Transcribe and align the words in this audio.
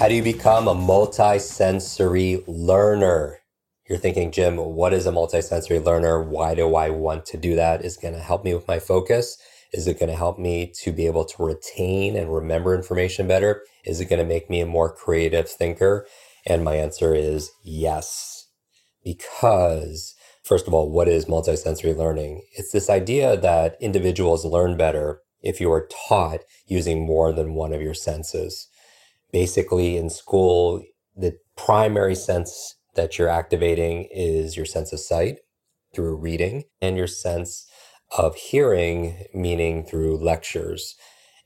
How 0.00 0.08
do 0.08 0.14
you 0.14 0.22
become 0.22 0.66
a 0.66 0.74
multisensory 0.74 2.42
learner? 2.46 3.40
You're 3.86 3.98
thinking, 3.98 4.32
Jim, 4.32 4.56
what 4.56 4.94
is 4.94 5.06
a 5.06 5.12
multisensory 5.12 5.84
learner? 5.84 6.22
Why 6.22 6.54
do 6.54 6.74
I 6.74 6.88
want 6.88 7.26
to 7.26 7.36
do 7.36 7.54
that? 7.56 7.84
Is 7.84 7.98
it 7.98 8.00
going 8.00 8.14
to 8.14 8.20
help 8.20 8.42
me 8.42 8.54
with 8.54 8.66
my 8.66 8.78
focus? 8.78 9.36
Is 9.74 9.86
it 9.86 9.98
going 10.00 10.08
to 10.08 10.16
help 10.16 10.38
me 10.38 10.72
to 10.80 10.90
be 10.90 11.04
able 11.04 11.26
to 11.26 11.44
retain 11.44 12.16
and 12.16 12.32
remember 12.32 12.74
information 12.74 13.28
better? 13.28 13.62
Is 13.84 14.00
it 14.00 14.06
going 14.06 14.20
to 14.20 14.24
make 14.24 14.48
me 14.48 14.62
a 14.62 14.66
more 14.66 14.90
creative 14.90 15.50
thinker? 15.50 16.06
And 16.46 16.64
my 16.64 16.76
answer 16.76 17.14
is 17.14 17.50
yes. 17.62 18.46
Because 19.04 20.14
first 20.42 20.66
of 20.66 20.72
all, 20.72 20.90
what 20.90 21.08
is 21.08 21.26
multisensory 21.26 21.94
learning? 21.94 22.40
It's 22.56 22.72
this 22.72 22.88
idea 22.88 23.36
that 23.36 23.76
individuals 23.82 24.46
learn 24.46 24.78
better 24.78 25.20
if 25.42 25.60
you 25.60 25.70
are 25.70 25.86
taught 26.08 26.40
using 26.66 27.04
more 27.04 27.34
than 27.34 27.52
one 27.52 27.74
of 27.74 27.82
your 27.82 27.92
senses 27.92 28.69
basically 29.32 29.96
in 29.96 30.10
school, 30.10 30.82
the 31.16 31.36
primary 31.56 32.14
sense 32.14 32.76
that 32.94 33.18
you're 33.18 33.28
activating 33.28 34.08
is 34.10 34.56
your 34.56 34.66
sense 34.66 34.92
of 34.92 35.00
sight 35.00 35.38
through 35.94 36.16
reading 36.16 36.64
and 36.80 36.96
your 36.96 37.06
sense 37.06 37.68
of 38.16 38.34
hearing, 38.34 39.24
meaning 39.34 39.84
through 39.84 40.16
lectures. 40.16 40.96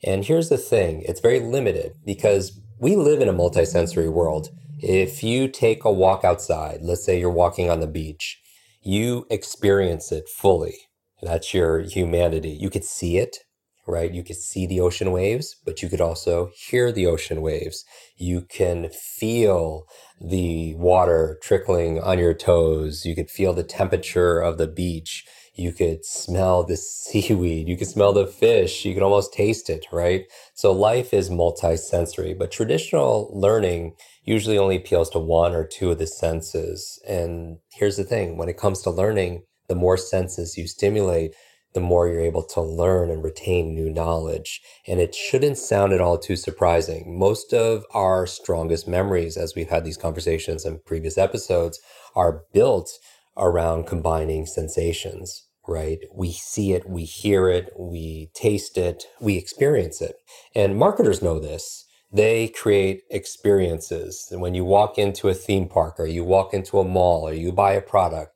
And 0.03 0.25
here's 0.25 0.49
the 0.49 0.59
thing 0.59 1.03
it's 1.07 1.21
very 1.21 1.41
limited 1.41 1.93
because 2.05 2.61
we 2.79 2.97
live 2.97 3.21
in 3.21 3.29
a 3.29 3.35
multisensory 3.35 4.13
world. 4.13 4.49
If 4.81 5.23
you 5.23 5.49
take 5.49 5.85
a 5.85 5.93
walk 5.93 6.25
outside, 6.25 6.81
let's 6.83 7.05
say 7.05 7.19
you're 7.19 7.31
walking 7.31 7.71
on 7.71 7.81
the 7.81 7.87
beach, 7.87 8.41
you 8.83 9.27
experience 9.31 10.13
it 10.13 10.29
fully. 10.29 10.75
That's 11.23 11.55
your 11.55 11.81
humanity. 11.81 12.51
You 12.51 12.69
could 12.69 12.85
see 12.85 13.17
it, 13.17 13.39
right? 13.87 14.13
You 14.13 14.23
could 14.23 14.37
see 14.37 14.67
the 14.67 14.81
ocean 14.81 15.13
waves, 15.13 15.57
but 15.65 15.83
you 15.83 15.89
could 15.89 16.01
also 16.01 16.51
hear 16.57 16.93
the 16.93 17.07
ocean 17.07 17.43
waves. 17.43 17.85
You 18.17 18.43
can 18.43 18.89
feel 18.91 19.87
the 20.21 20.75
water 20.77 21.39
trickling 21.43 22.01
on 22.01 22.19
your 22.19 22.35
toes. 22.35 23.05
You 23.05 23.15
could 23.15 23.31
feel 23.31 23.53
the 23.53 23.65
temperature 23.65 24.41
of 24.41 24.59
the 24.59 24.69
beach. 24.69 25.25
You 25.55 25.73
could 25.73 26.05
smell 26.05 26.65
the 26.65 26.77
seaweed. 26.79 27.69
You 27.69 27.77
could 27.77 27.89
smell 27.89 28.13
the 28.13 28.27
fish. 28.27 28.85
You 28.85 28.95
could 28.95 29.03
almost 29.03 29.33
taste 29.33 29.71
it, 29.71 29.87
right? 29.93 30.25
So 30.55 30.73
life 30.73 31.13
is 31.15 31.31
multisensory, 31.31 32.37
but 32.39 32.51
traditional 32.51 33.31
learning 33.33 33.95
usually 34.25 34.59
only 34.59 34.77
appeals 34.77 35.11
to 35.11 35.19
one 35.19 35.55
or 35.55 35.67
two 35.67 35.91
of 35.91 35.99
the 35.99 36.07
senses. 36.07 36.99
And 37.07 37.59
here's 37.73 37.97
the 37.97 38.05
thing 38.05 38.37
when 38.37 38.49
it 38.49 38.57
comes 38.57 38.83
to 38.83 38.91
learning, 38.91 39.43
the 39.69 39.75
more 39.75 39.97
senses 39.97 40.57
you 40.57 40.67
stimulate, 40.67 41.35
the 41.75 41.81
more 41.81 42.09
you're 42.09 42.21
able 42.21 42.45
to 42.45 42.61
learn 42.61 43.11
and 43.11 43.23
retain 43.23 43.75
new 43.75 43.91
knowledge. 43.91 44.61
And 44.87 45.01
it 45.01 45.15
shouldn't 45.15 45.59
sound 45.59 45.93
at 45.93 46.01
all 46.01 46.19
too 46.19 46.37
surprising. 46.37 47.19
Most 47.19 47.53
of 47.53 47.85
our 47.93 48.27
strongest 48.27 48.89
memories, 48.89 49.37
as 49.37 49.55
we've 49.55 49.69
had 49.69 49.85
these 49.85 49.97
conversations 49.97 50.65
in 50.65 50.81
previous 50.87 51.19
episodes, 51.19 51.81
are 52.15 52.43
built 52.53 52.91
around 53.37 53.87
combining 53.87 54.47
sensations, 54.47 55.49
right? 55.67 55.99
We 56.15 56.33
see 56.33 56.73
it, 56.73 56.89
we 56.89 57.05
hear 57.05 57.49
it, 57.49 57.71
we 57.79 58.31
taste 58.35 58.79
it, 58.79 59.05
we 59.21 59.37
experience 59.37 60.01
it. 60.01 60.17
And 60.55 60.79
marketers 60.79 61.23
know 61.23 61.41
this. 61.41 61.85
They 62.13 62.47
create 62.47 63.03
experiences. 63.11 64.29
And 64.31 64.41
when 64.41 64.55
you 64.55 64.65
walk 64.65 64.99
into 64.99 65.29
a 65.29 65.35
theme 65.35 65.69
park 65.69 65.99
or 65.99 66.07
you 66.07 66.23
walk 66.23 66.55
into 66.55 66.79
a 66.79 66.85
mall 66.85 67.27
or 67.29 67.33
you 67.33 67.51
buy 67.51 67.73
a 67.73 67.81
product, 67.81 68.34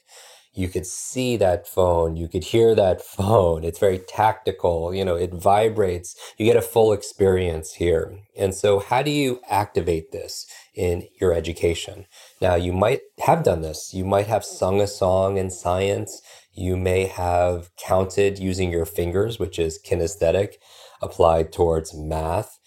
you 0.59 0.69
could 0.69 0.87
see 0.87 1.37
that 1.37 1.69
phone, 1.69 2.17
you 2.17 2.29
could 2.29 2.45
hear 2.45 2.75
that 2.75 3.01
phone. 3.17 3.65
It's 3.65 3.79
very 3.79 3.99
tactical, 3.99 4.93
you 4.93 5.05
know, 5.05 5.15
it 5.17 5.33
vibrates. 5.33 6.17
You 6.37 6.47
get 6.47 6.57
a 6.57 6.63
full 6.63 6.93
experience 6.93 7.75
here. 7.75 8.19
And 8.37 8.55
so, 8.55 8.81
how 8.81 9.03
do 9.03 9.11
you 9.11 9.41
activate 9.49 10.11
this 10.11 10.47
in 10.75 11.07
your 11.21 11.33
education? 11.33 12.07
Now, 12.41 12.57
you 12.57 12.73
might 12.73 13.01
have 13.21 13.45
done 13.45 13.63
this. 13.63 13.95
You 13.95 14.05
might 14.05 14.27
have 14.27 14.45
sung 14.45 14.81
a 14.81 14.87
song 14.87 15.39
in 15.39 15.51
science. 15.51 16.23
You 16.53 16.77
may 16.77 17.07
have 17.07 17.71
counted 17.77 18.39
using 18.39 18.73
your 18.73 18.85
fingers, 18.85 19.39
which 19.39 19.59
is 19.59 19.81
kinesthetic, 19.81 20.55
applied 21.01 21.53
towards 21.53 21.95
math. 21.95 22.59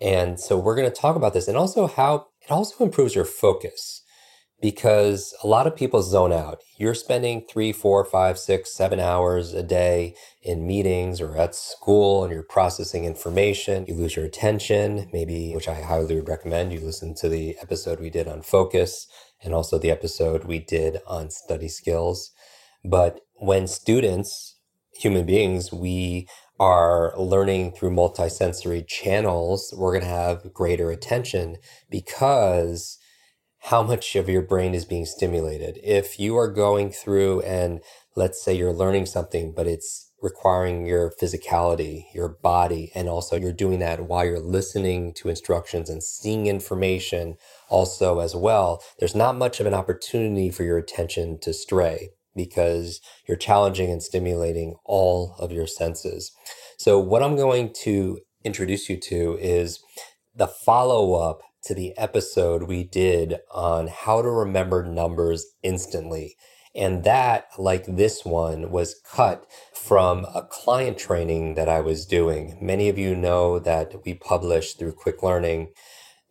And 0.00 0.38
so, 0.38 0.58
we're 0.58 0.76
going 0.76 0.90
to 0.90 1.00
talk 1.00 1.16
about 1.16 1.32
this 1.32 1.48
and 1.48 1.56
also 1.56 1.86
how 1.86 2.26
it 2.42 2.50
also 2.50 2.84
improves 2.84 3.14
your 3.14 3.24
focus 3.24 4.02
because 4.60 5.34
a 5.42 5.46
lot 5.46 5.66
of 5.66 5.76
people 5.76 6.02
zone 6.02 6.32
out. 6.32 6.62
You're 6.78 6.94
spending 6.94 7.44
three, 7.48 7.72
four, 7.72 8.04
five, 8.04 8.38
six, 8.38 8.74
seven 8.74 8.98
hours 8.98 9.54
a 9.54 9.62
day 9.62 10.14
in 10.42 10.66
meetings 10.66 11.20
or 11.20 11.36
at 11.36 11.54
school 11.54 12.24
and 12.24 12.32
you're 12.32 12.42
processing 12.42 13.04
information. 13.04 13.86
You 13.86 13.94
lose 13.94 14.16
your 14.16 14.24
attention, 14.24 15.08
maybe, 15.12 15.52
which 15.54 15.68
I 15.68 15.80
highly 15.82 16.16
would 16.16 16.28
recommend. 16.28 16.72
You 16.72 16.80
listen 16.80 17.14
to 17.16 17.28
the 17.28 17.56
episode 17.62 18.00
we 18.00 18.10
did 18.10 18.26
on 18.26 18.42
focus 18.42 19.06
and 19.42 19.54
also 19.54 19.78
the 19.78 19.90
episode 19.90 20.44
we 20.44 20.58
did 20.58 20.98
on 21.06 21.30
study 21.30 21.68
skills. 21.68 22.32
But 22.84 23.20
when 23.34 23.68
students, 23.68 24.56
human 24.92 25.24
beings, 25.24 25.72
we 25.72 26.26
are 26.58 27.12
learning 27.16 27.72
through 27.72 27.90
multisensory 27.90 28.84
channels, 28.88 29.72
we're 29.76 29.92
going 29.92 30.02
to 30.02 30.08
have 30.08 30.52
greater 30.52 30.90
attention 30.90 31.56
because 31.88 32.98
how 33.60 33.82
much 33.82 34.16
of 34.16 34.28
your 34.28 34.42
brain 34.42 34.74
is 34.74 34.84
being 34.84 35.06
stimulated. 35.06 35.78
If 35.82 36.18
you 36.18 36.36
are 36.36 36.50
going 36.50 36.90
through 36.90 37.40
and 37.42 37.80
let's 38.16 38.42
say 38.42 38.54
you're 38.54 38.72
learning 38.72 39.06
something, 39.06 39.52
but 39.54 39.66
it's 39.66 40.10
requiring 40.20 40.86
your 40.86 41.12
physicality, 41.20 42.04
your 42.12 42.28
body, 42.28 42.90
and 42.94 43.08
also 43.08 43.36
you're 43.36 43.52
doing 43.52 43.78
that 43.78 44.06
while 44.06 44.24
you're 44.24 44.40
listening 44.40 45.12
to 45.14 45.28
instructions 45.28 45.88
and 45.88 46.02
seeing 46.02 46.46
information 46.46 47.36
also 47.68 48.18
as 48.18 48.34
well, 48.34 48.82
there's 48.98 49.14
not 49.14 49.36
much 49.36 49.60
of 49.60 49.66
an 49.66 49.74
opportunity 49.74 50.50
for 50.50 50.64
your 50.64 50.78
attention 50.78 51.38
to 51.40 51.52
stray 51.52 52.10
because 52.34 53.00
you're 53.26 53.36
challenging 53.36 53.90
and 53.90 54.02
stimulating 54.02 54.76
all 54.84 55.34
of 55.38 55.52
your 55.52 55.66
senses. 55.66 56.32
So, 56.78 56.98
what 56.98 57.22
I'm 57.22 57.36
going 57.36 57.72
to 57.82 58.20
introduce 58.44 58.88
you 58.88 58.96
to 59.00 59.36
is 59.40 59.80
the 60.34 60.46
follow 60.46 61.14
up 61.14 61.40
to 61.64 61.74
the 61.74 61.96
episode 61.98 62.64
we 62.64 62.84
did 62.84 63.38
on 63.50 63.88
how 63.88 64.22
to 64.22 64.30
remember 64.30 64.84
numbers 64.84 65.46
instantly. 65.62 66.36
And 66.74 67.04
that, 67.04 67.48
like 67.58 67.86
this 67.86 68.24
one, 68.24 68.70
was 68.70 69.00
cut 69.10 69.46
from 69.74 70.26
a 70.34 70.42
client 70.42 70.98
training 70.98 71.54
that 71.54 71.68
I 71.68 71.80
was 71.80 72.06
doing. 72.06 72.58
Many 72.60 72.88
of 72.88 72.98
you 72.98 73.16
know 73.16 73.58
that 73.58 74.04
we 74.04 74.14
publish 74.14 74.74
through 74.74 74.92
Kwik 74.92 75.22
Learning 75.22 75.68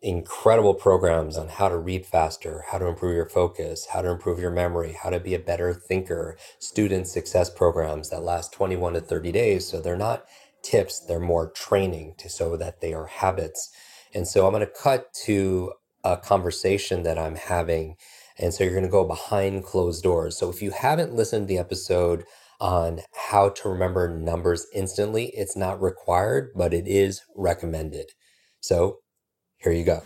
incredible 0.00 0.74
programs 0.74 1.36
on 1.36 1.48
how 1.48 1.68
to 1.68 1.76
read 1.76 2.06
faster, 2.06 2.64
how 2.70 2.78
to 2.78 2.86
improve 2.86 3.16
your 3.16 3.28
focus, 3.28 3.88
how 3.92 4.00
to 4.00 4.10
improve 4.10 4.38
your 4.38 4.50
memory, 4.50 4.92
how 4.92 5.10
to 5.10 5.18
be 5.18 5.34
a 5.34 5.38
better 5.38 5.74
thinker, 5.74 6.36
student 6.58 7.08
success 7.08 7.50
programs 7.50 8.10
that 8.10 8.22
last 8.22 8.52
21 8.52 8.92
to 8.94 9.00
30 9.00 9.32
days. 9.32 9.66
So 9.66 9.80
they're 9.80 9.96
not 9.96 10.24
tips, 10.62 11.00
they're 11.00 11.18
more 11.20 11.50
training 11.50 12.14
to 12.18 12.28
so 12.28 12.56
that 12.56 12.80
they 12.80 12.92
are 12.94 13.06
habits. 13.06 13.70
And 14.14 14.26
so 14.26 14.46
I'm 14.46 14.52
going 14.52 14.66
to 14.66 14.72
cut 14.72 15.12
to 15.24 15.72
a 16.04 16.16
conversation 16.16 17.02
that 17.02 17.18
I'm 17.18 17.36
having. 17.36 17.96
And 18.38 18.54
so 18.54 18.64
you're 18.64 18.72
going 18.72 18.84
to 18.84 18.90
go 18.90 19.04
behind 19.04 19.64
closed 19.64 20.02
doors. 20.02 20.36
So 20.36 20.48
if 20.48 20.62
you 20.62 20.70
haven't 20.70 21.14
listened 21.14 21.48
to 21.48 21.54
the 21.54 21.58
episode 21.58 22.24
on 22.60 23.00
how 23.14 23.50
to 23.50 23.68
remember 23.68 24.08
numbers 24.08 24.66
instantly, 24.74 25.26
it's 25.36 25.56
not 25.56 25.80
required, 25.80 26.50
but 26.54 26.72
it 26.72 26.86
is 26.86 27.22
recommended. 27.36 28.12
So 28.60 28.98
here 29.58 29.72
you 29.72 29.84
go. 29.84 30.02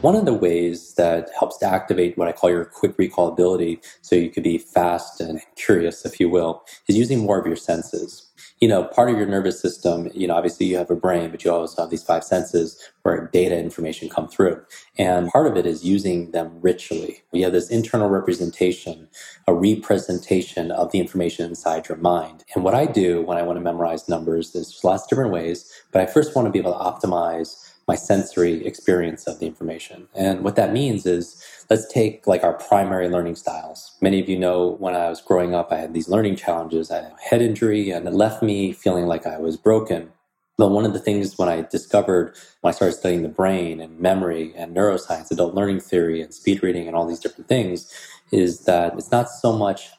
One 0.00 0.16
of 0.16 0.26
the 0.26 0.34
ways 0.34 0.94
that 0.96 1.30
helps 1.38 1.56
to 1.58 1.66
activate 1.66 2.18
what 2.18 2.28
I 2.28 2.32
call 2.32 2.50
your 2.50 2.66
quick 2.66 2.98
recall 2.98 3.28
ability, 3.28 3.80
so 4.02 4.14
you 4.14 4.28
could 4.28 4.42
be 4.42 4.58
fast 4.58 5.18
and 5.18 5.40
curious, 5.56 6.04
if 6.04 6.20
you 6.20 6.28
will, 6.28 6.62
is 6.88 6.96
using 6.98 7.20
more 7.20 7.38
of 7.38 7.46
your 7.46 7.56
senses 7.56 8.30
you 8.64 8.68
know, 8.68 8.84
part 8.84 9.10
of 9.10 9.18
your 9.18 9.26
nervous 9.26 9.60
system, 9.60 10.08
you 10.14 10.26
know, 10.26 10.34
obviously 10.34 10.64
you 10.64 10.78
have 10.78 10.90
a 10.90 10.96
brain, 10.96 11.30
but 11.30 11.44
you 11.44 11.52
also 11.52 11.82
have 11.82 11.90
these 11.90 12.02
five 12.02 12.24
senses 12.24 12.80
where 13.02 13.28
data 13.30 13.58
information 13.58 14.08
come 14.08 14.26
through. 14.26 14.58
And 14.96 15.28
part 15.28 15.46
of 15.46 15.58
it 15.58 15.66
is 15.66 15.84
using 15.84 16.30
them 16.30 16.50
ritually. 16.62 17.22
We 17.30 17.42
have 17.42 17.52
this 17.52 17.68
internal 17.68 18.08
representation, 18.08 19.06
a 19.46 19.52
representation 19.52 20.70
of 20.70 20.92
the 20.92 20.98
information 20.98 21.44
inside 21.44 21.90
your 21.90 21.98
mind. 21.98 22.42
And 22.54 22.64
what 22.64 22.74
I 22.74 22.86
do 22.86 23.20
when 23.20 23.36
I 23.36 23.42
want 23.42 23.58
to 23.58 23.60
memorize 23.60 24.08
numbers, 24.08 24.52
there's 24.54 24.82
lots 24.82 25.02
of 25.02 25.10
different 25.10 25.32
ways, 25.32 25.70
but 25.92 26.00
I 26.00 26.06
first 26.06 26.34
want 26.34 26.46
to 26.46 26.50
be 26.50 26.58
able 26.58 26.72
to 26.72 26.78
optimize 26.78 27.70
my 27.88 27.96
sensory 27.96 28.66
experience 28.66 29.26
of 29.26 29.40
the 29.40 29.46
information. 29.46 30.08
And 30.14 30.44
what 30.44 30.56
that 30.56 30.72
means 30.72 31.06
is 31.06 31.42
let's 31.70 31.92
take 31.92 32.26
like 32.26 32.44
our 32.44 32.54
primary 32.54 33.08
learning 33.08 33.36
styles. 33.36 33.96
Many 34.00 34.20
of 34.20 34.28
you 34.28 34.38
know 34.38 34.76
when 34.78 34.94
I 34.94 35.08
was 35.10 35.20
growing 35.20 35.54
up, 35.54 35.72
I 35.72 35.78
had 35.78 35.94
these 35.94 36.08
learning 36.08 36.36
challenges. 36.36 36.90
I 36.90 36.96
had 36.96 37.04
a 37.12 37.16
head 37.30 37.42
injury 37.42 37.90
and 37.90 38.06
it 38.08 38.14
left 38.14 38.42
me 38.42 38.72
feeling 38.72 39.06
like 39.06 39.26
I 39.26 39.38
was 39.38 39.56
broken. 39.56 40.12
But 40.58 40.70
one 40.70 40.86
of 40.86 40.92
the 40.92 41.00
things 41.00 41.38
when 41.38 41.48
I 41.48 41.62
discovered 41.62 42.36
when 42.62 42.72
I 42.72 42.74
started 42.74 42.96
studying 42.96 43.22
the 43.22 43.28
brain 43.28 43.80
and 43.80 43.98
memory 44.00 44.54
and 44.56 44.76
neuroscience, 44.76 45.30
adult 45.30 45.54
learning 45.54 45.80
theory 45.80 46.22
and 46.22 46.34
speed 46.34 46.62
reading 46.62 46.86
and 46.88 46.96
all 46.96 47.06
these 47.06 47.20
different 47.20 47.48
things 47.48 47.92
is 48.32 48.66
that 48.66 48.94
it's 48.94 49.10
not 49.12 49.30
so 49.30 49.52
much 49.52 49.90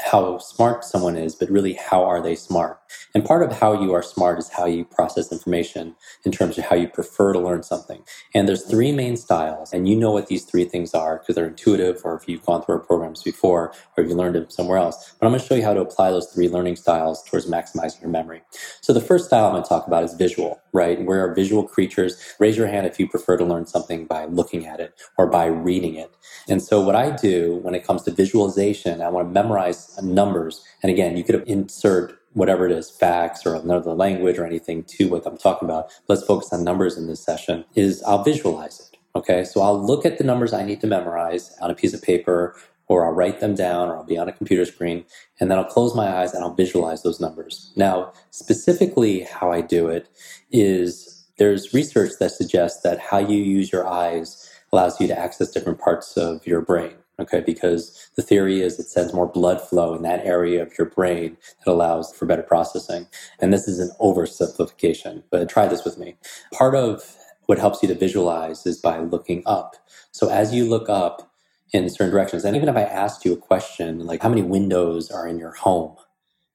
how 0.00 0.38
smart 0.38 0.84
someone 0.84 1.16
is, 1.16 1.34
but 1.34 1.50
really 1.50 1.74
how 1.74 2.04
are 2.04 2.22
they 2.22 2.36
smart. 2.36 2.80
And 3.14 3.24
part 3.24 3.42
of 3.42 3.52
how 3.58 3.80
you 3.80 3.92
are 3.92 4.02
smart 4.02 4.38
is 4.38 4.48
how 4.48 4.66
you 4.66 4.84
process 4.84 5.32
information 5.32 5.96
in 6.24 6.32
terms 6.32 6.58
of 6.58 6.64
how 6.64 6.76
you 6.76 6.88
prefer 6.88 7.32
to 7.32 7.38
learn 7.38 7.62
something. 7.62 8.02
And 8.34 8.48
there's 8.48 8.64
three 8.64 8.92
main 8.92 9.16
styles, 9.16 9.72
and 9.72 9.88
you 9.88 9.96
know 9.96 10.12
what 10.12 10.28
these 10.28 10.44
three 10.44 10.64
things 10.64 10.94
are 10.94 11.18
because 11.18 11.34
they're 11.34 11.46
intuitive, 11.46 12.02
or 12.04 12.16
if 12.16 12.28
you've 12.28 12.44
gone 12.44 12.62
through 12.62 12.76
our 12.76 12.80
programs 12.80 13.22
before, 13.22 13.72
or 13.96 14.04
if 14.04 14.08
you 14.08 14.14
learned 14.16 14.34
them 14.34 14.50
somewhere 14.50 14.78
else. 14.78 15.14
But 15.18 15.26
I'm 15.26 15.32
going 15.32 15.40
to 15.40 15.46
show 15.46 15.54
you 15.54 15.64
how 15.64 15.74
to 15.74 15.80
apply 15.80 16.10
those 16.10 16.26
three 16.26 16.48
learning 16.48 16.76
styles 16.76 17.22
towards 17.24 17.46
maximizing 17.46 18.00
your 18.02 18.10
memory. 18.10 18.42
So 18.80 18.92
the 18.92 19.00
first 19.00 19.26
style 19.26 19.46
I'm 19.46 19.52
going 19.52 19.62
to 19.62 19.68
talk 19.68 19.86
about 19.86 20.04
is 20.04 20.14
visual, 20.14 20.60
right? 20.72 21.04
We're 21.04 21.34
visual 21.34 21.64
creatures. 21.66 22.22
Raise 22.38 22.56
your 22.56 22.66
hand 22.66 22.86
if 22.86 22.98
you 22.98 23.08
prefer 23.08 23.36
to 23.36 23.44
learn 23.44 23.66
something 23.66 24.06
by 24.06 24.26
looking 24.26 24.66
at 24.66 24.80
it 24.80 24.94
or 25.16 25.26
by 25.26 25.46
reading 25.46 25.94
it. 25.94 26.14
And 26.48 26.62
so 26.62 26.80
what 26.80 26.96
I 26.96 27.10
do 27.10 27.56
when 27.62 27.74
it 27.74 27.84
comes 27.84 28.02
to 28.02 28.10
visualization, 28.10 29.02
I 29.02 29.08
want 29.08 29.28
to 29.28 29.32
memorize 29.32 30.00
numbers. 30.02 30.64
And 30.82 30.90
again, 30.90 31.16
you 31.16 31.24
could 31.24 31.34
have 31.34 31.48
insert 31.48 32.18
whatever 32.38 32.66
it 32.66 32.72
is, 32.72 32.90
facts 32.90 33.44
or 33.44 33.54
another 33.54 33.92
language 33.92 34.38
or 34.38 34.46
anything 34.46 34.84
to 34.84 35.08
what 35.08 35.26
I'm 35.26 35.36
talking 35.36 35.68
about. 35.68 35.90
Let's 36.08 36.24
focus 36.24 36.52
on 36.52 36.64
numbers 36.64 36.96
in 36.96 37.06
this 37.06 37.22
session 37.22 37.64
is 37.74 38.02
I'll 38.04 38.22
visualize 38.22 38.80
it. 38.80 38.98
Okay. 39.16 39.44
So 39.44 39.60
I'll 39.60 39.84
look 39.84 40.06
at 40.06 40.18
the 40.18 40.24
numbers 40.24 40.52
I 40.52 40.64
need 40.64 40.80
to 40.82 40.86
memorize 40.86 41.56
on 41.60 41.70
a 41.70 41.74
piece 41.74 41.92
of 41.92 42.02
paper 42.02 42.54
or 42.86 43.04
I'll 43.04 43.12
write 43.12 43.40
them 43.40 43.54
down 43.54 43.88
or 43.88 43.96
I'll 43.96 44.04
be 44.04 44.16
on 44.16 44.28
a 44.28 44.32
computer 44.32 44.64
screen 44.64 45.04
and 45.40 45.50
then 45.50 45.58
I'll 45.58 45.64
close 45.64 45.94
my 45.94 46.08
eyes 46.08 46.32
and 46.32 46.44
I'll 46.44 46.54
visualize 46.54 47.02
those 47.02 47.20
numbers. 47.20 47.72
Now, 47.76 48.12
specifically 48.30 49.20
how 49.20 49.50
I 49.50 49.60
do 49.60 49.88
it 49.88 50.08
is 50.50 51.26
there's 51.38 51.74
research 51.74 52.12
that 52.20 52.30
suggests 52.30 52.82
that 52.82 52.98
how 52.98 53.18
you 53.18 53.42
use 53.42 53.72
your 53.72 53.86
eyes 53.86 54.48
allows 54.72 55.00
you 55.00 55.06
to 55.08 55.18
access 55.18 55.50
different 55.50 55.80
parts 55.80 56.16
of 56.16 56.46
your 56.46 56.60
brain. 56.60 56.94
Okay, 57.20 57.42
because 57.44 58.10
the 58.14 58.22
theory 58.22 58.60
is 58.62 58.78
it 58.78 58.88
sends 58.88 59.12
more 59.12 59.26
blood 59.26 59.60
flow 59.60 59.94
in 59.94 60.02
that 60.02 60.24
area 60.24 60.62
of 60.62 60.78
your 60.78 60.88
brain 60.88 61.36
that 61.64 61.72
allows 61.72 62.14
for 62.14 62.26
better 62.26 62.44
processing. 62.44 63.08
And 63.40 63.52
this 63.52 63.66
is 63.66 63.80
an 63.80 63.90
oversimplification, 64.00 65.24
but 65.30 65.48
try 65.48 65.66
this 65.66 65.84
with 65.84 65.98
me. 65.98 66.16
Part 66.52 66.76
of 66.76 67.16
what 67.46 67.58
helps 67.58 67.82
you 67.82 67.88
to 67.88 67.94
visualize 67.94 68.66
is 68.66 68.78
by 68.78 69.00
looking 69.00 69.42
up. 69.46 69.76
So 70.12 70.28
as 70.30 70.54
you 70.54 70.68
look 70.68 70.88
up 70.88 71.32
in 71.72 71.88
certain 71.90 72.12
directions, 72.12 72.44
and 72.44 72.54
even 72.54 72.68
if 72.68 72.76
I 72.76 72.82
asked 72.82 73.24
you 73.24 73.32
a 73.32 73.36
question 73.36 74.06
like 74.06 74.22
how 74.22 74.28
many 74.28 74.42
windows 74.42 75.10
are 75.10 75.26
in 75.26 75.38
your 75.38 75.52
home, 75.52 75.96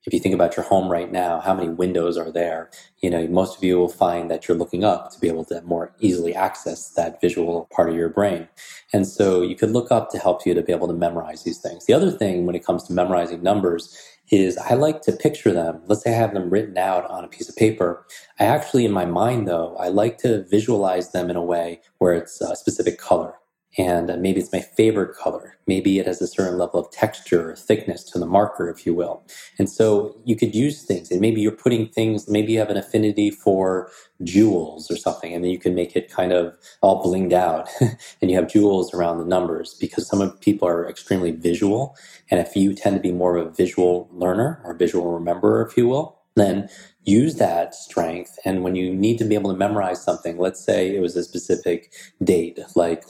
if 0.06 0.14
you 0.14 0.20
think 0.20 0.36
about 0.36 0.58
your 0.58 0.66
home 0.66 0.92
right 0.92 1.12
now, 1.12 1.40
how 1.40 1.54
many 1.54 1.70
windows 1.70 2.18
are 2.18 2.32
there? 2.32 2.70
You 3.02 3.10
know, 3.10 3.26
most 3.28 3.58
of 3.58 3.64
you 3.64 3.78
will 3.78 3.90
find 3.90 4.30
that 4.30 4.48
you're 4.48 4.58
looking 4.58 4.84
up 4.84 5.12
to 5.12 5.20
be 5.20 5.30
able 5.30 5.46
to 5.46 5.62
more 5.62 5.94
easily 6.00 6.36
access 6.36 6.90
that 6.92 7.22
visual 7.22 7.70
part 7.72 7.90
of 7.90 7.96
your 7.96 8.10
brain. 8.10 8.48
And 8.92 9.08
so 9.08 9.42
you 9.42 9.56
could 9.56 9.72
look 9.72 9.92
up 9.92 10.10
to 10.12 10.20
help 10.20 10.46
you 10.46 10.54
to 10.54 10.62
be 10.62 10.74
able 10.74 10.88
to 10.88 10.94
memorize 10.94 11.44
these 11.44 11.60
things. 11.60 11.86
The 11.86 11.94
other 11.94 12.12
thing 12.12 12.46
when 12.46 12.56
it 12.56 12.66
comes 12.66 12.84
to 12.86 12.94
memorizing 12.94 13.42
numbers 13.42 13.98
is 14.30 14.58
I 14.58 14.74
like 14.74 15.02
to 15.04 15.12
picture 15.14 15.54
them. 15.54 15.82
Let's 15.86 16.04
say 16.04 16.12
I 16.12 16.18
have 16.18 16.34
them 16.34 16.50
written 16.50 16.78
out 16.78 17.10
on 17.10 17.24
a 17.24 17.28
piece 17.28 17.48
of 17.48 17.56
paper. 17.56 18.06
I 18.40 18.46
actually, 18.46 18.86
in 18.86 18.92
my 18.92 19.06
mind 19.06 19.48
though, 19.48 19.76
I 19.78 19.88
like 19.88 20.18
to 20.20 20.44
visualize 20.44 21.12
them 21.12 21.30
in 21.30 21.36
a 21.36 21.44
way 21.44 21.82
where 22.00 22.14
it's 22.14 22.42
a 22.42 22.56
specific 22.56 22.98
color 22.98 23.36
and 23.78 24.12
uh, 24.12 24.18
maybe 24.18 24.40
it's 24.40 24.54
my 24.54 24.60
favorite 24.60 25.16
color. 25.16 25.58
Maybe 25.66 25.98
it 25.98 26.06
has 26.06 26.22
a 26.22 26.28
certain 26.28 26.58
level 26.58 26.80
of 26.80 26.92
texture 26.92 27.52
or 27.52 27.56
thickness 27.56 28.04
to 28.06 28.20
the 28.20 28.26
marker, 28.26 28.70
if 28.70 28.86
you 28.86 28.94
will. 28.94 29.24
And 29.58 29.70
so 29.70 30.16
you 30.26 30.36
could 30.36 30.54
use 30.54 30.84
things, 30.84 31.10
and 31.12 31.22
maybe 31.22 31.42
you're 31.42 31.52
putting 31.52 31.88
things, 31.88 32.28
maybe 32.30 32.54
you 32.54 32.60
have 32.60 32.70
an 32.70 32.78
affinity 32.78 33.32
for 33.32 33.90
jewels 34.24 34.92
or 34.92 34.96
something, 34.96 35.34
and 35.34 35.44
then 35.44 35.52
you 35.52 35.60
can 35.60 35.74
make 35.74 35.96
it 35.96 36.12
kind 36.12 36.32
of 36.32 36.56
all 36.82 37.04
blinged 37.04 37.34
out, 37.34 37.68
and 38.22 38.30
you 38.30 38.36
have 38.36 38.48
jewels 38.48 38.94
around 38.94 39.18
the 39.18 39.26
numbers 39.26 39.76
because 39.80 40.08
some 40.08 40.22
of 40.22 40.40
people 40.40 40.68
are 40.68 40.88
extremely 40.88 41.32
visual. 41.32 41.96
And 42.30 42.40
if 42.40 42.56
you 42.56 42.74
tend 42.74 42.96
to 42.96 43.02
be 43.02 43.12
more 43.12 43.38
of 43.38 43.48
a 43.48 43.52
visual 43.52 44.10
learner 44.12 44.62
or 44.64 44.76
visual 44.76 45.20
rememberer, 45.20 45.68
if 45.68 45.78
you 45.78 45.88
will, 45.88 46.20
then 46.36 46.70
use 47.04 47.36
that 47.36 47.76
strength. 47.76 48.38
And 48.46 48.64
when 48.64 48.76
you 48.76 48.94
need 48.94 49.18
to 49.20 49.26
be 49.26 49.36
able 49.36 49.52
to 49.52 49.58
memorize 49.58 50.04
something, 50.04 50.38
let's 50.38 50.64
say 50.64 50.96
it 50.96 51.02
was 51.02 51.16
a 51.16 51.24
specific 51.24 51.94
date, 52.24 52.60
like 52.76 53.04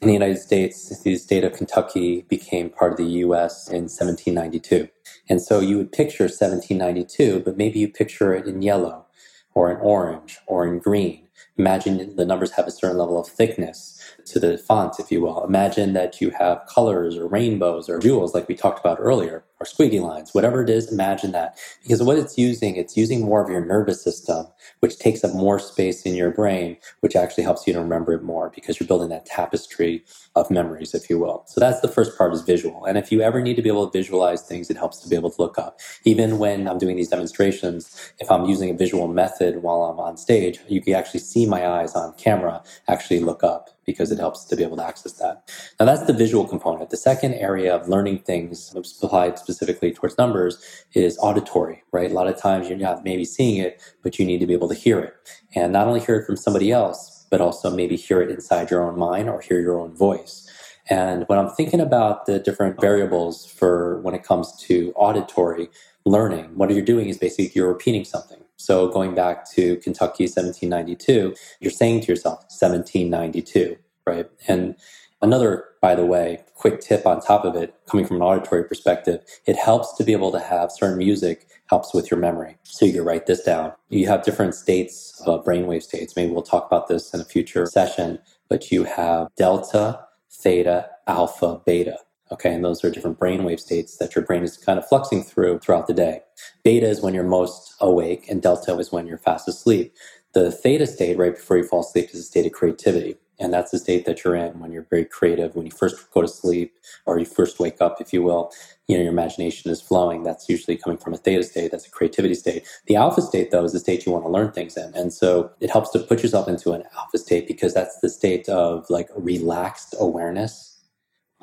in 0.00 0.08
the 0.08 0.14
United 0.14 0.38
States, 0.38 1.02
the 1.02 1.16
state 1.16 1.44
of 1.44 1.54
Kentucky 1.54 2.22
became 2.28 2.70
part 2.70 2.92
of 2.92 2.98
the 2.98 3.12
US 3.24 3.68
in 3.68 3.84
1792. 3.84 4.88
And 5.28 5.40
so 5.42 5.60
you 5.60 5.78
would 5.78 5.92
picture 5.92 6.24
1792, 6.24 7.40
but 7.40 7.56
maybe 7.56 7.78
you 7.80 7.88
picture 7.88 8.34
it 8.34 8.46
in 8.46 8.62
yellow 8.62 9.06
or 9.54 9.70
in 9.70 9.78
orange 9.78 10.38
or 10.46 10.66
in 10.66 10.78
green. 10.78 11.28
Imagine 11.56 12.16
the 12.16 12.24
numbers 12.26 12.52
have 12.52 12.66
a 12.66 12.70
certain 12.70 12.98
level 12.98 13.18
of 13.18 13.28
thickness 13.28 14.03
to 14.26 14.38
the 14.38 14.58
font, 14.58 14.98
if 14.98 15.10
you 15.10 15.20
will. 15.20 15.44
Imagine 15.44 15.92
that 15.94 16.20
you 16.20 16.30
have 16.30 16.66
colors 16.66 17.16
or 17.16 17.26
rainbows 17.26 17.88
or 17.88 17.98
jewels, 17.98 18.34
like 18.34 18.48
we 18.48 18.54
talked 18.54 18.80
about 18.80 18.98
earlier, 19.00 19.44
or 19.60 19.66
squiggly 19.66 20.00
lines, 20.00 20.34
whatever 20.34 20.62
it 20.62 20.70
is, 20.70 20.92
imagine 20.92 21.32
that. 21.32 21.58
Because 21.82 22.02
what 22.02 22.18
it's 22.18 22.36
using, 22.36 22.76
it's 22.76 22.96
using 22.96 23.22
more 23.22 23.42
of 23.42 23.50
your 23.50 23.64
nervous 23.64 24.02
system, 24.02 24.46
which 24.80 24.98
takes 24.98 25.24
up 25.24 25.34
more 25.34 25.58
space 25.58 26.02
in 26.02 26.14
your 26.14 26.30
brain, 26.30 26.76
which 27.00 27.16
actually 27.16 27.44
helps 27.44 27.66
you 27.66 27.72
to 27.72 27.80
remember 27.80 28.12
it 28.12 28.22
more 28.22 28.50
because 28.54 28.80
you're 28.80 28.86
building 28.86 29.08
that 29.10 29.26
tapestry 29.26 30.04
of 30.34 30.50
memories, 30.50 30.94
if 30.94 31.08
you 31.08 31.18
will. 31.18 31.44
So 31.46 31.60
that's 31.60 31.80
the 31.80 31.88
first 31.88 32.18
part 32.18 32.32
is 32.32 32.42
visual. 32.42 32.84
And 32.84 32.98
if 32.98 33.12
you 33.12 33.20
ever 33.20 33.40
need 33.40 33.56
to 33.56 33.62
be 33.62 33.68
able 33.68 33.88
to 33.88 33.96
visualize 33.96 34.42
things, 34.42 34.70
it 34.70 34.76
helps 34.76 34.98
to 35.00 35.08
be 35.08 35.16
able 35.16 35.30
to 35.30 35.40
look 35.40 35.58
up. 35.58 35.80
Even 36.04 36.38
when 36.38 36.66
I'm 36.68 36.78
doing 36.78 36.96
these 36.96 37.08
demonstrations, 37.08 38.12
if 38.18 38.30
I'm 38.30 38.46
using 38.46 38.70
a 38.70 38.74
visual 38.74 39.08
method 39.08 39.62
while 39.62 39.84
I'm 39.84 40.00
on 40.00 40.16
stage, 40.16 40.58
you 40.68 40.80
can 40.80 40.94
actually 40.94 41.20
see 41.20 41.46
my 41.46 41.66
eyes 41.66 41.94
on 41.94 42.14
camera 42.14 42.62
actually 42.88 43.20
look 43.20 43.44
up 43.44 43.70
because 43.84 44.10
it 44.10 44.18
helps 44.18 44.44
to 44.44 44.56
be 44.56 44.62
able 44.62 44.76
to 44.76 44.84
access 44.84 45.12
that. 45.14 45.50
Now 45.78 45.86
that's 45.86 46.06
the 46.06 46.12
visual 46.12 46.46
component. 46.46 46.90
The 46.90 46.96
second 46.96 47.34
area 47.34 47.74
of 47.74 47.88
learning 47.88 48.20
things 48.20 48.74
applied 49.02 49.38
specifically 49.38 49.92
towards 49.92 50.18
numbers 50.18 50.84
is 50.92 51.18
auditory, 51.18 51.82
right? 51.92 52.10
A 52.10 52.14
lot 52.14 52.28
of 52.28 52.36
times 52.36 52.68
you're 52.68 52.78
not 52.78 53.04
maybe 53.04 53.24
seeing 53.24 53.56
it, 53.56 53.80
but 54.02 54.18
you 54.18 54.26
need 54.26 54.38
to 54.38 54.46
be 54.46 54.54
able 54.54 54.68
to 54.68 54.74
hear 54.74 54.98
it. 55.00 55.14
And 55.54 55.72
not 55.72 55.86
only 55.86 56.00
hear 56.00 56.16
it 56.16 56.26
from 56.26 56.36
somebody 56.36 56.70
else, 56.72 57.26
but 57.30 57.40
also 57.40 57.74
maybe 57.74 57.96
hear 57.96 58.20
it 58.20 58.30
inside 58.30 58.70
your 58.70 58.82
own 58.82 58.98
mind 58.98 59.28
or 59.28 59.40
hear 59.40 59.60
your 59.60 59.80
own 59.80 59.94
voice. 59.94 60.48
And 60.90 61.24
when 61.28 61.38
I'm 61.38 61.48
thinking 61.48 61.80
about 61.80 62.26
the 62.26 62.38
different 62.38 62.80
variables 62.80 63.46
for 63.46 64.00
when 64.02 64.14
it 64.14 64.22
comes 64.22 64.52
to 64.66 64.92
auditory 64.96 65.68
learning, 66.04 66.56
what 66.56 66.70
you're 66.70 66.84
doing 66.84 67.08
is 67.08 67.16
basically 67.16 67.50
you're 67.54 67.68
repeating 67.68 68.04
something. 68.04 68.43
So 68.64 68.88
going 68.88 69.14
back 69.14 69.46
to 69.50 69.76
Kentucky 69.76 70.24
1792, 70.24 71.34
you're 71.60 71.70
saying 71.70 72.00
to 72.00 72.06
yourself 72.06 72.38
1792, 72.48 73.76
right? 74.06 74.26
And 74.48 74.74
another, 75.20 75.66
by 75.82 75.94
the 75.94 76.06
way, 76.06 76.42
quick 76.54 76.80
tip 76.80 77.06
on 77.06 77.20
top 77.20 77.44
of 77.44 77.56
it, 77.56 77.74
coming 77.86 78.06
from 78.06 78.16
an 78.16 78.22
auditory 78.22 78.64
perspective, 78.64 79.20
it 79.44 79.56
helps 79.56 79.94
to 79.98 80.02
be 80.02 80.12
able 80.12 80.32
to 80.32 80.40
have 80.40 80.72
certain 80.72 80.96
music 80.96 81.46
helps 81.68 81.92
with 81.92 82.10
your 82.10 82.18
memory. 82.18 82.56
So 82.62 82.86
you 82.86 82.94
can 82.94 83.04
write 83.04 83.26
this 83.26 83.42
down. 83.42 83.72
You 83.90 84.06
have 84.08 84.22
different 84.22 84.54
states 84.54 85.22
of 85.26 85.44
brainwave 85.44 85.82
states. 85.82 86.16
Maybe 86.16 86.32
we'll 86.32 86.42
talk 86.42 86.66
about 86.66 86.88
this 86.88 87.12
in 87.12 87.20
a 87.20 87.24
future 87.24 87.66
session, 87.66 88.18
but 88.48 88.70
you 88.70 88.84
have 88.84 89.28
delta, 89.36 90.06
theta, 90.30 90.88
alpha, 91.06 91.60
beta. 91.66 91.98
Okay, 92.32 92.52
and 92.54 92.64
those 92.64 92.84
are 92.84 92.90
different 92.90 93.20
brainwave 93.20 93.60
states 93.60 93.98
that 93.98 94.16
your 94.16 94.24
brain 94.24 94.42
is 94.42 94.56
kind 94.58 94.78
of 94.78 94.88
fluxing 94.88 95.24
through 95.24 95.60
throughout 95.60 95.86
the 95.86 95.94
day. 95.94 96.22
Beta 96.64 96.86
is 96.88 97.00
when 97.00 97.14
you're 97.14 97.24
most 97.24 97.74
awake, 97.80 98.28
and 98.28 98.42
delta 98.42 98.76
is 98.78 98.92
when 98.92 99.06
you're 99.06 99.18
fast 99.18 99.48
asleep. 99.48 99.94
The 100.34 100.52
theta 100.52 100.86
state, 100.88 101.18
right 101.18 101.34
before 101.36 101.56
you 101.56 101.64
fall 101.64 101.80
asleep, 101.80 102.10
is 102.12 102.20
a 102.20 102.24
state 102.24 102.46
of 102.46 102.52
creativity. 102.52 103.16
And 103.40 103.52
that's 103.52 103.70
the 103.70 103.78
state 103.78 104.06
that 104.06 104.24
you're 104.24 104.36
in 104.36 104.60
when 104.60 104.72
you're 104.72 104.86
very 104.90 105.04
creative, 105.04 105.54
when 105.54 105.66
you 105.66 105.72
first 105.72 106.10
go 106.12 106.22
to 106.22 106.28
sleep 106.28 106.74
or 107.06 107.18
you 107.18 107.26
first 107.26 107.60
wake 107.60 107.80
up, 107.80 108.00
if 108.00 108.12
you 108.12 108.22
will. 108.22 108.50
You 108.88 108.96
know, 108.96 109.02
your 109.04 109.12
imagination 109.12 109.70
is 109.70 109.80
flowing. 109.80 110.24
That's 110.24 110.48
usually 110.48 110.76
coming 110.76 110.98
from 110.98 111.14
a 111.14 111.18
theta 111.18 111.42
state. 111.44 111.70
That's 111.70 111.86
a 111.86 111.90
creativity 111.90 112.34
state. 112.34 112.66
The 112.86 112.96
alpha 112.96 113.22
state, 113.22 113.50
though, 113.52 113.64
is 113.64 113.72
the 113.74 113.80
state 113.80 114.06
you 114.06 114.12
want 114.12 114.24
to 114.24 114.30
learn 114.30 114.52
things 114.52 114.76
in. 114.76 114.92
And 114.94 115.12
so 115.12 115.52
it 115.60 115.70
helps 115.70 115.90
to 115.90 116.00
put 116.00 116.22
yourself 116.22 116.48
into 116.48 116.72
an 116.72 116.84
alpha 116.98 117.18
state 117.18 117.46
because 117.48 117.74
that's 117.74 118.00
the 118.00 118.10
state 118.10 118.48
of 118.48 118.86
like 118.90 119.08
relaxed 119.16 119.94
awareness 120.00 120.73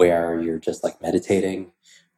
where 0.02 0.42
you're 0.42 0.58
just 0.58 0.84
like 0.84 1.00
meditating 1.00 1.72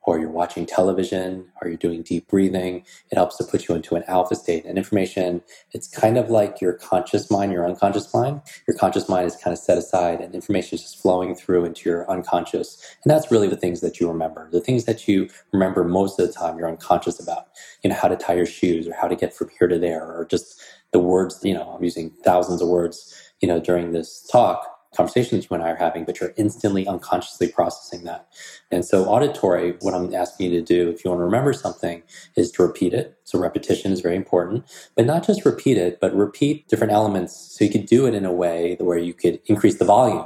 or 0.03 0.17
you're 0.17 0.29
watching 0.31 0.65
television 0.65 1.45
or 1.61 1.67
you're 1.67 1.75
doing 1.75 2.01
deep 2.01 2.29
breathing. 2.29 2.85
It 3.11 3.15
helps 3.15 3.35
to 3.39 3.43
put 3.43 3.67
you 3.67 3.75
into 3.75 3.97
an 3.97 4.05
alpha 4.07 4.35
state. 4.35 4.63
And 4.63 4.77
information, 4.77 5.41
it's 5.73 5.89
kind 5.89 6.17
of 6.17 6.29
like 6.29 6.61
your 6.61 6.71
conscious 6.75 7.29
mind, 7.29 7.51
your 7.51 7.67
unconscious 7.67 8.13
mind. 8.13 8.39
Your 8.69 8.77
conscious 8.77 9.09
mind 9.09 9.27
is 9.27 9.35
kind 9.35 9.53
of 9.53 9.59
set 9.59 9.77
aside 9.77 10.21
and 10.21 10.33
information 10.33 10.77
is 10.77 10.83
just 10.83 11.01
flowing 11.01 11.35
through 11.35 11.65
into 11.65 11.89
your 11.89 12.09
unconscious. 12.09 12.81
And 13.03 13.11
that's 13.11 13.29
really 13.29 13.49
the 13.49 13.57
things 13.57 13.81
that 13.81 13.99
you 13.99 14.07
remember. 14.07 14.49
The 14.49 14.61
things 14.61 14.85
that 14.85 15.05
you 15.05 15.29
remember 15.51 15.83
most 15.83 16.17
of 16.21 16.25
the 16.25 16.31
time 16.31 16.57
you're 16.57 16.69
unconscious 16.69 17.19
about. 17.19 17.47
You 17.83 17.89
know, 17.89 17.97
how 17.97 18.07
to 18.07 18.15
tie 18.15 18.35
your 18.35 18.45
shoes 18.45 18.87
or 18.87 18.93
how 18.93 19.09
to 19.09 19.15
get 19.17 19.35
from 19.35 19.49
here 19.59 19.67
to 19.67 19.77
there 19.77 20.05
or 20.05 20.25
just 20.31 20.61
the 20.93 20.99
words, 20.99 21.41
you 21.43 21.53
know, 21.53 21.75
I'm 21.75 21.83
using 21.83 22.11
thousands 22.23 22.61
of 22.61 22.69
words 22.69 23.13
you 23.43 23.47
know, 23.49 23.59
during 23.59 23.91
this 23.91 24.25
talk, 24.31 24.72
conversation 24.95 25.37
that 25.37 25.49
you 25.49 25.53
and 25.55 25.63
I 25.63 25.71
are 25.71 25.75
having, 25.75 26.05
but 26.05 26.19
you're 26.19 26.33
instantly 26.37 26.87
unconsciously 26.87 27.47
processing 27.47 28.03
that. 28.03 28.27
And 28.71 28.85
so 28.85 29.05
auditory, 29.05 29.75
what 29.81 29.93
I'm 29.93 30.13
asking 30.13 30.51
you 30.51 30.59
to 30.59 30.65
do, 30.65 30.89
if 30.89 31.03
you 31.03 31.11
want 31.11 31.19
to 31.19 31.25
remember 31.25 31.53
something, 31.53 32.03
is 32.35 32.51
to 32.51 32.63
repeat 32.63 32.93
it. 32.93 33.17
So 33.23 33.39
repetition 33.39 33.91
is 33.91 34.01
very 34.01 34.15
important, 34.15 34.65
but 34.95 35.05
not 35.05 35.25
just 35.25 35.45
repeat 35.45 35.77
it, 35.77 35.99
but 35.99 36.15
repeat 36.15 36.67
different 36.67 36.93
elements. 36.93 37.35
So 37.35 37.65
you 37.65 37.71
could 37.71 37.85
do 37.85 38.05
it 38.05 38.13
in 38.13 38.25
a 38.25 38.33
way 38.33 38.77
where 38.79 38.97
you 38.97 39.13
could 39.13 39.39
increase 39.45 39.77
the 39.77 39.85
volume 39.85 40.25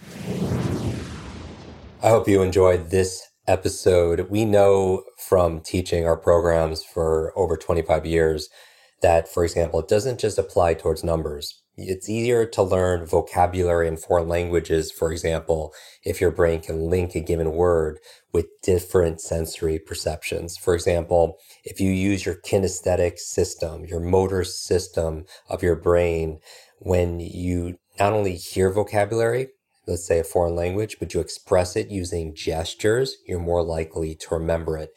I 2.03 2.09
hope 2.09 2.27
you 2.27 2.41
enjoyed 2.43 2.91
this 2.91 3.29
episode. 3.47 4.29
We 4.29 4.45
know 4.45 5.03
from 5.17 5.61
teaching 5.61 6.05
our 6.05 6.17
programs 6.17 6.83
for 6.83 7.33
over 7.35 7.57
25 7.57 8.05
years 8.05 8.49
that, 9.03 9.29
for 9.29 9.45
example, 9.45 9.81
it 9.81 9.89
doesn't 9.89 10.21
just 10.21 10.39
apply 10.39 10.75
towards 10.75 11.03
numbers 11.05 11.63
It's 11.77 12.09
easier 12.09 12.45
to 12.47 12.63
learn 12.63 13.07
vocabulary 13.07 13.87
in 13.89 13.97
foreign 13.97 14.29
languages, 14.29 14.91
for 14.91 15.11
example, 15.11 15.73
if 16.05 16.21
your 16.21 16.31
brain 16.31 16.61
can 16.61 16.89
link 16.89 17.15
a 17.15 17.21
given 17.21 17.53
word 17.53 17.99
with 18.33 18.47
different 18.63 19.21
sensory 19.21 19.79
perceptions. 19.79 20.57
For 20.57 20.75
example, 20.75 21.37
if 21.65 21.81
you 21.81 21.91
use 21.91 22.25
your 22.27 22.35
kinesthetic 22.35 23.19
system, 23.19 23.85
your 23.85 24.01
motor 24.01 24.45
system 24.45 25.25
of 25.49 25.63
your 25.63 25.75
brain, 25.75 26.39
when 26.79 27.19
you 27.19 27.79
not 27.99 28.13
only 28.13 28.35
hear 28.37 28.71
vocabulary, 28.71 29.49
let's 29.87 30.07
say 30.07 30.19
a 30.19 30.25
foreign 30.25 30.55
language, 30.55 30.97
but 30.99 31.13
you 31.13 31.21
express 31.21 31.75
it 31.75 31.89
using 31.91 32.35
gestures, 32.35 33.17
you're 33.27 33.39
more 33.39 33.63
likely 33.63 34.15
to 34.15 34.35
remember 34.35 34.77
it. 34.77 34.91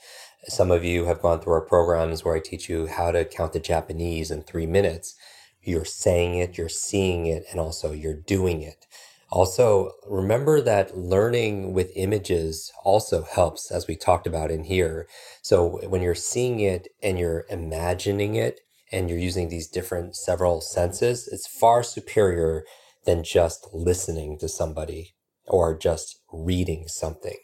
Some 0.48 0.70
of 0.70 0.84
you 0.84 1.06
have 1.06 1.22
gone 1.22 1.40
through 1.40 1.54
our 1.54 1.60
programs 1.60 2.24
where 2.24 2.36
I 2.36 2.40
teach 2.40 2.68
you 2.68 2.86
how 2.86 3.10
to 3.10 3.24
count 3.24 3.52
the 3.52 3.58
Japanese 3.58 4.30
in 4.30 4.42
three 4.42 4.66
minutes. 4.66 5.16
You're 5.60 5.84
saying 5.84 6.36
it, 6.36 6.56
you're 6.56 6.68
seeing 6.68 7.26
it, 7.26 7.44
and 7.50 7.58
also 7.58 7.90
you're 7.90 8.14
doing 8.14 8.62
it. 8.62 8.86
Also, 9.30 9.90
remember 10.08 10.60
that 10.60 10.96
learning 10.96 11.72
with 11.72 11.90
images 11.96 12.72
also 12.84 13.24
helps, 13.24 13.72
as 13.72 13.88
we 13.88 13.96
talked 13.96 14.24
about 14.24 14.52
in 14.52 14.62
here. 14.62 15.08
So 15.42 15.80
when 15.88 16.00
you're 16.00 16.14
seeing 16.14 16.60
it 16.60 16.86
and 17.02 17.18
you're 17.18 17.44
imagining 17.50 18.36
it 18.36 18.60
and 18.92 19.10
you're 19.10 19.18
using 19.18 19.48
these 19.48 19.66
different 19.66 20.14
several 20.14 20.60
senses, 20.60 21.26
it's 21.26 21.48
far 21.48 21.82
superior 21.82 22.64
than 23.04 23.24
just 23.24 23.66
listening 23.72 24.38
to 24.38 24.48
somebody 24.48 25.16
or 25.48 25.76
just 25.76 26.20
reading 26.32 26.86
something. 26.86 27.36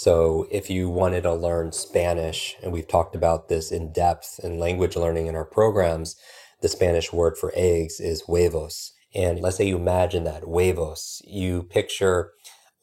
So 0.00 0.46
if 0.50 0.70
you 0.70 0.88
wanted 0.88 1.24
to 1.24 1.34
learn 1.34 1.72
Spanish, 1.72 2.56
and 2.62 2.72
we've 2.72 2.88
talked 2.88 3.14
about 3.14 3.50
this 3.50 3.70
in 3.70 3.92
depth 3.92 4.40
in 4.42 4.58
language 4.58 4.96
learning 4.96 5.26
in 5.26 5.34
our 5.34 5.44
programs, 5.44 6.16
the 6.62 6.70
Spanish 6.70 7.12
word 7.12 7.36
for 7.36 7.52
eggs 7.54 8.00
is 8.00 8.22
huevos. 8.22 8.94
And 9.14 9.40
let's 9.40 9.58
say 9.58 9.66
you 9.68 9.76
imagine 9.76 10.24
that 10.24 10.44
huevos, 10.44 11.20
you 11.26 11.64
picture 11.64 12.30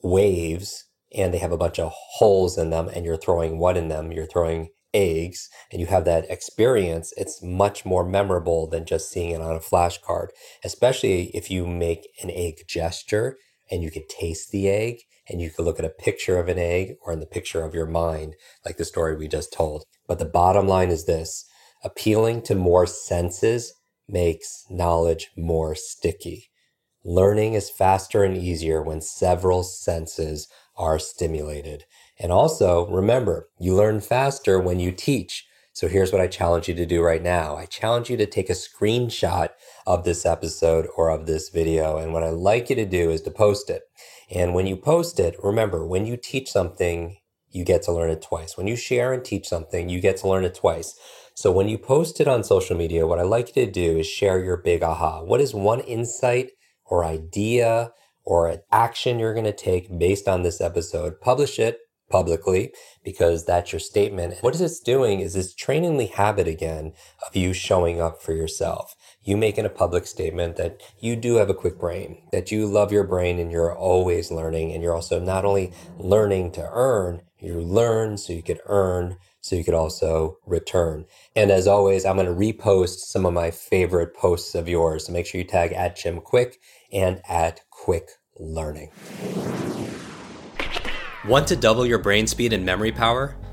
waves 0.03 0.85
and 1.11 1.33
they 1.33 1.39
have 1.39 1.51
a 1.51 1.57
bunch 1.57 1.79
of 1.79 1.91
holes 1.91 2.55
in 2.55 2.69
them 2.69 2.87
and 2.87 3.03
you're 3.03 3.17
throwing 3.17 3.57
what 3.57 3.77
in 3.77 3.87
them? 3.87 4.11
You're 4.11 4.27
throwing 4.27 4.69
eggs 4.93 5.49
and 5.71 5.81
you 5.81 5.87
have 5.87 6.05
that 6.05 6.29
experience, 6.29 7.15
it's 7.17 7.41
much 7.41 7.83
more 7.83 8.07
memorable 8.07 8.69
than 8.69 8.85
just 8.85 9.09
seeing 9.09 9.31
it 9.31 9.41
on 9.41 9.55
a 9.55 9.59
flashcard, 9.59 10.27
especially 10.63 11.35
if 11.35 11.49
you 11.49 11.65
make 11.65 12.09
an 12.21 12.29
egg 12.29 12.57
gesture 12.67 13.37
and 13.69 13.83
you 13.83 13.91
could 13.91 14.09
taste 14.09 14.51
the 14.51 14.69
egg 14.69 15.01
and 15.29 15.41
you 15.41 15.49
could 15.49 15.65
look 15.65 15.79
at 15.79 15.85
a 15.85 15.89
picture 15.89 16.39
of 16.39 16.47
an 16.47 16.57
egg 16.57 16.95
or 17.01 17.11
in 17.11 17.19
the 17.19 17.25
picture 17.25 17.63
of 17.63 17.73
your 17.73 17.85
mind, 17.85 18.35
like 18.65 18.77
the 18.77 18.85
story 18.85 19.15
we 19.15 19.27
just 19.27 19.51
told. 19.51 19.83
But 20.07 20.19
the 20.19 20.25
bottom 20.25 20.67
line 20.67 20.89
is 20.89 21.05
this 21.05 21.45
appealing 21.83 22.41
to 22.41 22.55
more 22.55 22.85
senses 22.87 23.73
makes 24.07 24.65
knowledge 24.69 25.29
more 25.35 25.75
sticky. 25.75 26.49
Learning 27.03 27.53
is 27.53 27.69
faster 27.69 28.23
and 28.23 28.35
easier 28.35 28.81
when 28.81 29.01
several 29.01 29.63
senses 29.63 30.47
are 30.75 30.99
stimulated. 30.99 31.85
And 32.19 32.31
also, 32.31 32.87
remember, 32.87 33.49
you 33.59 33.75
learn 33.75 34.01
faster 34.01 34.59
when 34.59 34.79
you 34.79 34.91
teach. 34.91 35.45
So 35.73 35.87
here's 35.87 36.11
what 36.11 36.21
I 36.21 36.27
challenge 36.27 36.67
you 36.67 36.73
to 36.75 36.85
do 36.85 37.01
right 37.01 37.21
now. 37.21 37.55
I 37.55 37.65
challenge 37.65 38.09
you 38.09 38.17
to 38.17 38.25
take 38.25 38.49
a 38.49 38.53
screenshot 38.53 39.49
of 39.87 40.03
this 40.03 40.25
episode 40.25 40.85
or 40.97 41.09
of 41.09 41.25
this 41.25 41.47
video. 41.47 41.97
And 41.97 42.11
what 42.11 42.21
I 42.21 42.29
like 42.29 42.69
you 42.69 42.75
to 42.75 42.85
do 42.85 43.09
is 43.09 43.21
to 43.21 43.31
post 43.31 43.69
it. 43.69 43.83
And 44.29 44.53
when 44.53 44.67
you 44.67 44.75
post 44.75 45.17
it, 45.17 45.37
remember, 45.41 45.87
when 45.87 46.05
you 46.05 46.17
teach 46.17 46.51
something, 46.51 47.15
you 47.49 47.63
get 47.63 47.83
to 47.83 47.93
learn 47.93 48.11
it 48.11 48.21
twice. 48.21 48.57
When 48.57 48.67
you 48.67 48.75
share 48.75 49.13
and 49.13 49.23
teach 49.23 49.47
something, 49.47 49.87
you 49.87 50.01
get 50.01 50.17
to 50.17 50.27
learn 50.27 50.43
it 50.43 50.55
twice. 50.55 50.93
So 51.35 51.53
when 51.53 51.69
you 51.69 51.77
post 51.77 52.19
it 52.19 52.27
on 52.27 52.43
social 52.43 52.75
media, 52.75 53.07
what 53.07 53.19
I 53.19 53.23
like 53.23 53.55
you 53.55 53.65
to 53.65 53.71
do 53.71 53.97
is 53.99 54.07
share 54.07 54.43
your 54.43 54.57
big 54.57 54.83
aha. 54.83 55.23
What 55.23 55.39
is 55.39 55.53
one 55.53 55.79
insight 55.79 56.49
or 56.85 57.05
idea 57.05 57.91
or 58.25 58.49
an 58.49 58.59
action 58.73 59.19
you're 59.19 59.33
going 59.33 59.45
to 59.45 59.53
take 59.53 59.97
based 59.97 60.27
on 60.27 60.41
this 60.41 60.59
episode? 60.59 61.21
Publish 61.21 61.59
it 61.59 61.79
publicly 62.09 62.73
because 63.03 63.45
that's 63.45 63.71
your 63.71 63.79
statement. 63.79 64.35
What 64.41 64.59
it's 64.59 64.79
doing 64.81 65.21
is 65.21 65.35
it's 65.35 65.53
training 65.53 65.97
the 65.97 66.07
habit 66.07 66.47
again 66.47 66.93
of 67.25 67.35
you 67.35 67.53
showing 67.53 68.01
up 68.01 68.21
for 68.21 68.33
yourself. 68.33 68.95
You 69.27 69.35
making 69.35 69.65
a 69.65 69.69
public 69.69 70.07
statement 70.07 70.55
that 70.55 70.81
you 71.01 71.17
do 71.17 71.35
have 71.35 71.49
a 71.49 71.53
quick 71.53 71.77
brain, 71.77 72.21
that 72.31 72.49
you 72.49 72.65
love 72.65 72.93
your 72.93 73.03
brain 73.03 73.39
and 73.39 73.51
you're 73.51 73.75
always 73.75 74.31
learning. 74.31 74.71
And 74.71 74.81
you're 74.81 74.95
also 74.95 75.19
not 75.19 75.43
only 75.43 75.73
learning 75.97 76.53
to 76.53 76.69
earn, 76.71 77.23
you 77.37 77.59
learn 77.59 78.17
so 78.17 78.31
you 78.31 78.41
could 78.41 78.61
earn 78.67 79.17
so 79.41 79.57
you 79.57 79.65
could 79.65 79.73
also 79.73 80.37
return. 80.45 81.03
And 81.35 81.51
as 81.51 81.67
always, 81.67 82.05
I'm 82.05 82.15
going 82.15 82.25
to 82.27 82.31
repost 82.31 82.99
some 82.99 83.25
of 83.25 83.33
my 83.33 83.51
favorite 83.51 84.15
posts 84.15 84.55
of 84.55 84.69
yours. 84.69 85.07
So 85.07 85.11
make 85.11 85.25
sure 85.25 85.39
you 85.39 85.45
tag 85.45 85.73
at 85.73 85.97
Jim 85.97 86.21
Kwik 86.21 86.53
and 86.93 87.21
at 87.27 87.59
Kwik 87.69 88.07
Learning. 88.39 88.91
Want 91.27 91.47
to 91.49 91.57
double 91.57 91.85
your 91.85 91.99
brain 91.99 92.27
speed 92.27 92.53
and 92.53 92.65
memory 92.65 92.93
power? 92.93 93.35